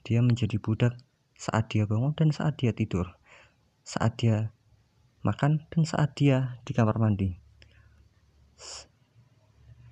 Dia 0.07 0.23
menjadi 0.23 0.55
budak 0.55 0.95
saat 1.35 1.67
dia 1.73 1.83
bangun 1.83 2.15
dan 2.15 2.31
saat 2.31 2.55
dia 2.61 2.71
tidur. 2.71 3.19
Saat 3.83 4.23
dia 4.23 4.52
makan 5.23 5.65
dan 5.71 5.83
saat 5.87 6.13
dia 6.19 6.59
di 6.67 6.71
kamar 6.75 6.99
mandi. 6.99 7.39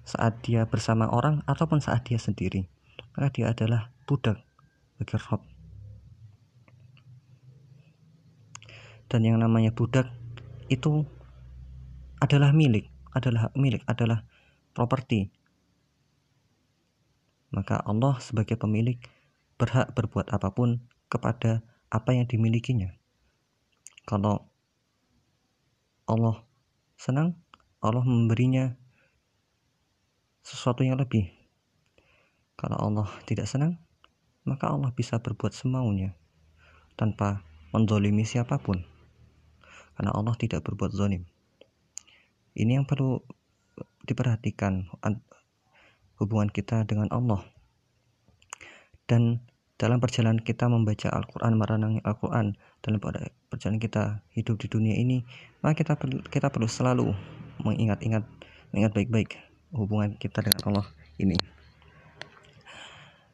Saat 0.05 0.43
dia 0.43 0.67
bersama 0.67 1.07
orang 1.07 1.41
ataupun 1.47 1.79
saat 1.79 2.03
dia 2.03 2.19
sendiri. 2.19 2.67
Maka 3.15 3.31
dia 3.31 3.55
adalah 3.55 3.95
budak 4.05 4.43
bagi 5.00 5.15
Rob. 5.17 5.51
dan 9.11 9.27
yang 9.27 9.43
namanya 9.43 9.75
budak 9.75 10.07
itu 10.71 11.03
adalah 12.23 12.55
milik, 12.55 12.88
adalah 13.11 13.51
milik, 13.59 13.83
adalah 13.83 14.23
properti. 14.71 15.27
Maka 17.51 17.83
Allah 17.83 18.15
sebagai 18.24 18.55
pemilik 18.55 18.96
berhak 19.59 19.91
berbuat 19.91 20.31
apa 20.31 20.55
pun 20.55 20.87
kepada 21.11 21.59
apa 21.91 22.15
yang 22.15 22.24
dimilikinya. 22.24 22.96
Kalau 24.07 24.48
Allah 26.05 26.42
senang, 26.98 27.37
Allah 27.81 28.05
memberinya 28.05 28.77
sesuatu 30.46 30.85
yang 30.85 30.98
lebih. 30.98 31.29
Kalau 32.57 32.77
Allah 32.77 33.09
tidak 33.25 33.50
senang, 33.50 33.81
maka 34.46 34.70
Allah 34.70 34.94
bisa 34.94 35.18
berbuat 35.18 35.53
semaunya 35.53 36.14
tanpa 36.98 37.46
mendolimi 37.74 38.25
siapa 38.25 38.61
pun. 38.61 38.85
Karena 39.98 40.14
Allah 40.14 40.33
tidak 40.37 40.66
berbuat 40.66 40.94
zolim. 40.94 41.25
Ini 42.57 42.81
yang 42.81 42.85
perlu 42.90 43.22
diperhatikan 44.05 44.90
hubungan 46.18 46.50
kita 46.50 46.85
dengan 46.85 47.09
Allah. 47.09 47.42
Dan 49.05 49.44
dalam 49.81 49.98
perjalanan 49.98 50.37
kita 50.37 50.70
membaca 50.70 51.09
Al-Quran, 51.09 51.57
merenangi 51.57 52.05
Al-Quran 52.05 52.53
dalam 52.85 53.01
perjalanan 53.50 53.81
kita 53.81 54.22
hidup 54.37 54.61
di 54.61 54.70
dunia 54.70 54.94
ini 54.94 55.25
maka 55.65 55.81
kita 55.81 55.98
kita 56.29 56.53
perlu 56.53 56.70
selalu 56.70 57.17
mengingat-ingat 57.65 58.22
mengingat 58.70 58.94
baik-baik 58.94 59.41
hubungan 59.74 60.13
kita 60.22 60.46
dengan 60.46 60.61
Allah 60.70 60.85
ini 61.17 61.33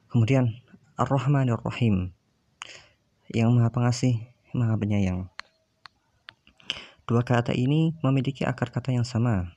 kemudian 0.08 0.56
Ar-Rahman 0.96 1.52
Ar-Rahim 1.52 2.16
yang 3.36 3.52
maha 3.52 3.68
pengasih 3.68 4.24
maha 4.56 4.80
penyayang 4.80 5.28
Dua 7.08 7.24
kata 7.24 7.56
ini 7.56 7.96
memiliki 8.04 8.44
akar 8.44 8.68
kata 8.68 8.92
yang 8.92 9.08
sama, 9.08 9.56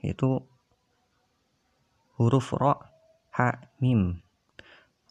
yaitu 0.00 0.40
huruf 2.16 2.56
ro, 2.56 2.80
ha, 3.36 3.68
mim. 3.84 4.24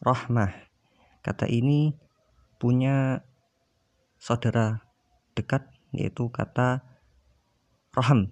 Rahmah. 0.02 0.73
Kata 1.24 1.48
ini 1.48 1.96
punya 2.60 3.24
saudara 4.20 4.84
dekat 5.32 5.64
yaitu 5.96 6.28
kata 6.28 6.84
rahim. 7.96 8.30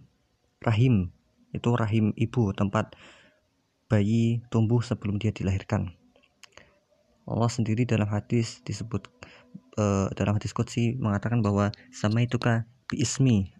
Rahim 0.63 1.11
itu 1.57 1.73
rahim 1.75 2.15
ibu 2.15 2.55
tempat 2.55 2.95
bayi 3.91 4.45
tumbuh 4.53 4.85
sebelum 4.85 5.19
dia 5.19 5.35
dilahirkan. 5.35 5.93
Allah 7.27 7.51
sendiri 7.51 7.87
dalam 7.87 8.09
hadis 8.11 8.61
disebut 8.67 9.09
uh, 9.79 10.11
dalam 10.15 10.37
hadis 10.37 10.53
qudsi 10.53 10.99
mengatakan 10.99 11.41
bahwa 11.41 11.71
sama 11.95 12.25
itu 12.25 12.37
kah 12.37 12.67
biismi 12.91 13.55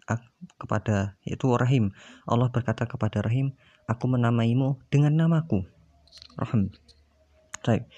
kepada 0.61 1.17
yaitu 1.25 1.49
Rahim. 1.49 1.89
Allah 2.29 2.53
berkata 2.53 2.85
kepada 2.85 3.25
Rahim, 3.25 3.57
aku 3.89 4.05
menamaimu 4.05 4.77
dengan 4.93 5.15
namaku. 5.15 5.65
Rahim. 6.37 6.69
Baik. 7.65 7.89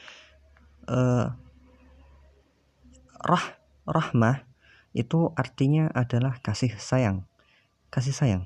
Uh, 0.85 1.33
rah 3.25 3.45
rahmah 3.89 4.45
itu 4.93 5.33
artinya 5.33 5.89
adalah 5.91 6.37
kasih 6.39 6.73
sayang. 6.77 7.25
Kasih 7.89 8.13
sayang. 8.13 8.43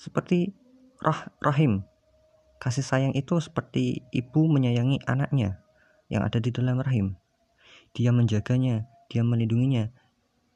Seperti 0.00 0.56
rah 1.04 1.28
rahim. 1.44 1.84
Kasih 2.58 2.82
sayang 2.82 3.14
itu 3.14 3.38
seperti 3.38 4.02
ibu 4.10 4.50
menyayangi 4.50 5.04
anaknya 5.06 5.62
yang 6.10 6.26
ada 6.26 6.42
di 6.42 6.50
dalam 6.50 6.80
rahim. 6.82 7.14
Dia 7.94 8.10
menjaganya, 8.10 8.88
dia 9.12 9.22
melindunginya 9.22 9.92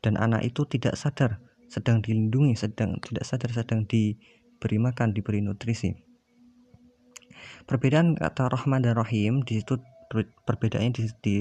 dan 0.03 0.19
anak 0.19 0.43
itu 0.43 0.67
tidak 0.67 0.99
sadar 0.99 1.39
sedang 1.71 2.05
dilindungi 2.05 2.53
sedang 2.59 3.01
tidak 3.01 3.25
sadar 3.25 3.49
sedang 3.55 3.89
diberi 3.89 4.77
makan 4.77 5.17
diberi 5.17 5.41
nutrisi 5.41 5.97
perbedaan 7.65 8.19
kata 8.19 8.51
rahman 8.51 8.83
dan 8.83 8.99
rahim 8.99 9.43
di 9.43 9.63
situ 9.63 9.81
perbedaannya 10.45 10.93
di, 10.93 11.05
di, 11.25 11.37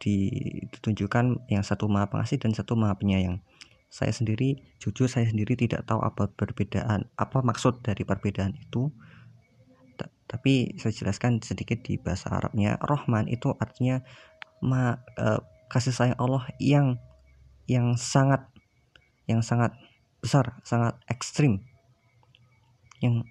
di, 0.00 0.16
ditunjukkan 0.72 1.50
yang 1.52 1.64
satu 1.64 1.90
maha 1.90 2.08
pengasih 2.08 2.40
dan 2.40 2.56
satu 2.56 2.78
maha 2.78 2.96
penyayang 2.96 3.44
saya 3.92 4.10
sendiri 4.10 4.58
jujur 4.82 5.06
saya 5.06 5.28
sendiri 5.28 5.54
tidak 5.54 5.86
tahu 5.86 6.02
apa 6.02 6.28
perbedaan 6.32 7.06
apa 7.16 7.38
maksud 7.44 7.80
dari 7.84 8.02
perbedaan 8.02 8.56
itu 8.58 8.90
tapi 10.26 10.74
saya 10.82 10.90
jelaskan 10.90 11.38
sedikit 11.38 11.86
di 11.86 12.02
bahasa 12.02 12.34
Arabnya 12.34 12.82
Rahman 12.82 13.30
itu 13.30 13.54
artinya 13.62 14.02
ma, 14.58 14.98
uh, 15.16 15.38
kasih 15.70 15.94
sayang 15.94 16.18
Allah 16.18 16.50
yang 16.58 16.98
yang 17.70 17.94
sangat 17.94 18.46
yang 19.30 19.42
sangat 19.42 19.74
besar, 20.22 20.58
sangat 20.66 20.98
ekstrim. 21.06 21.62
Yang 22.98 23.30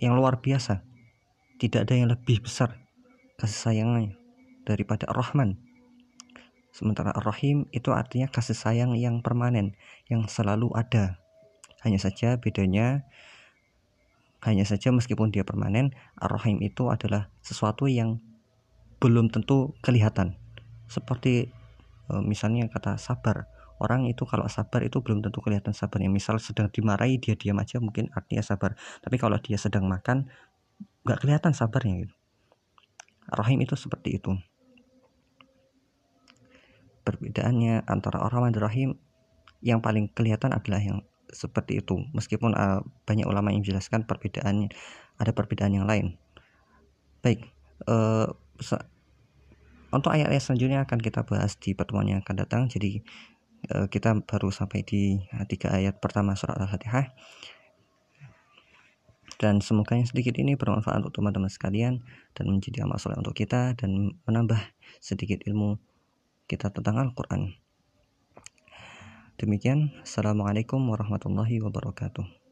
yang 0.00 0.16
luar 0.16 0.40
biasa. 0.40 0.84
Tidak 1.60 1.80
ada 1.86 1.94
yang 1.94 2.10
lebih 2.10 2.42
besar 2.42 2.80
kasih 3.38 3.70
sayangnya 3.70 4.14
daripada 4.66 5.06
Ar-Rahman. 5.10 5.58
Sementara 6.74 7.14
Ar-Rahim 7.14 7.70
itu 7.70 7.94
artinya 7.94 8.26
kasih 8.26 8.58
sayang 8.58 8.98
yang 8.98 9.22
permanen, 9.22 9.78
yang 10.10 10.26
selalu 10.26 10.74
ada. 10.74 11.22
Hanya 11.86 12.02
saja 12.02 12.40
bedanya 12.40 13.06
hanya 14.44 14.68
saja 14.68 14.92
meskipun 14.92 15.32
dia 15.32 15.40
permanen, 15.40 15.96
Ar-Rahim 16.20 16.60
itu 16.60 16.92
adalah 16.92 17.32
sesuatu 17.40 17.88
yang 17.88 18.20
belum 19.00 19.32
tentu 19.32 19.72
kelihatan 19.80 20.36
seperti 20.88 21.52
e, 22.08 22.12
misalnya 22.24 22.68
kata 22.70 23.00
sabar 23.00 23.48
orang 23.82 24.06
itu 24.06 24.24
kalau 24.24 24.46
sabar 24.46 24.84
itu 24.86 25.02
belum 25.02 25.20
tentu 25.20 25.42
kelihatan 25.42 25.74
sabarnya 25.74 26.08
misal 26.08 26.38
sedang 26.38 26.70
dimarahi 26.70 27.18
dia 27.18 27.34
diam 27.34 27.58
aja 27.58 27.82
mungkin 27.82 28.08
artinya 28.14 28.40
sabar 28.40 28.78
tapi 29.02 29.16
kalau 29.18 29.36
dia 29.40 29.58
sedang 29.58 29.84
makan 29.90 30.30
nggak 31.04 31.18
kelihatan 31.20 31.52
sabarnya 31.52 32.08
gitu 32.08 32.14
rahim 33.28 33.60
itu 33.60 33.76
seperti 33.76 34.20
itu 34.20 34.36
perbedaannya 37.04 37.84
antara 37.84 38.24
orang 38.24 38.52
dan 38.52 38.64
rahim 38.64 38.90
yang 39.64 39.80
paling 39.80 40.08
kelihatan 40.12 40.52
adalah 40.52 40.80
yang 40.80 41.04
seperti 41.28 41.80
itu 41.80 42.04
meskipun 42.12 42.52
uh, 42.52 42.84
banyak 43.08 43.24
ulama 43.24 43.52
yang 43.52 43.64
menjelaskan 43.64 44.04
perbedaannya 44.04 44.68
ada 45.20 45.32
perbedaan 45.32 45.72
yang 45.72 45.88
lain 45.88 46.16
baik 47.24 47.48
uh, 47.88 48.28
untuk 49.94 50.10
ayat-ayat 50.10 50.42
selanjutnya 50.42 50.82
akan 50.82 50.98
kita 50.98 51.22
bahas 51.22 51.54
di 51.54 51.70
pertemuan 51.70 52.10
yang 52.10 52.20
akan 52.26 52.34
datang. 52.42 52.62
Jadi 52.66 52.98
eh, 53.70 53.86
kita 53.86 54.18
baru 54.26 54.50
sampai 54.50 54.82
di 54.82 55.22
tiga 55.46 55.70
ayat 55.70 56.02
pertama 56.02 56.34
surat 56.34 56.58
Al-Fatihah. 56.58 57.14
Dan 59.40 59.58
semoga 59.58 59.98
yang 59.98 60.06
sedikit 60.06 60.38
ini 60.38 60.54
bermanfaat 60.54 61.02
untuk 61.02 61.18
teman-teman 61.18 61.50
sekalian 61.50 62.04
dan 62.38 62.44
menjadi 62.46 62.86
amal 62.86 63.02
soleh 63.02 63.18
untuk 63.18 63.34
kita 63.34 63.74
dan 63.74 64.14
menambah 64.28 64.60
sedikit 65.02 65.42
ilmu 65.44 65.80
kita 66.46 66.70
tentang 66.70 67.00
Al-Quran. 67.00 67.56
Demikian, 69.34 69.90
Assalamualaikum 70.06 70.78
warahmatullahi 70.86 71.58
wabarakatuh. 71.58 72.43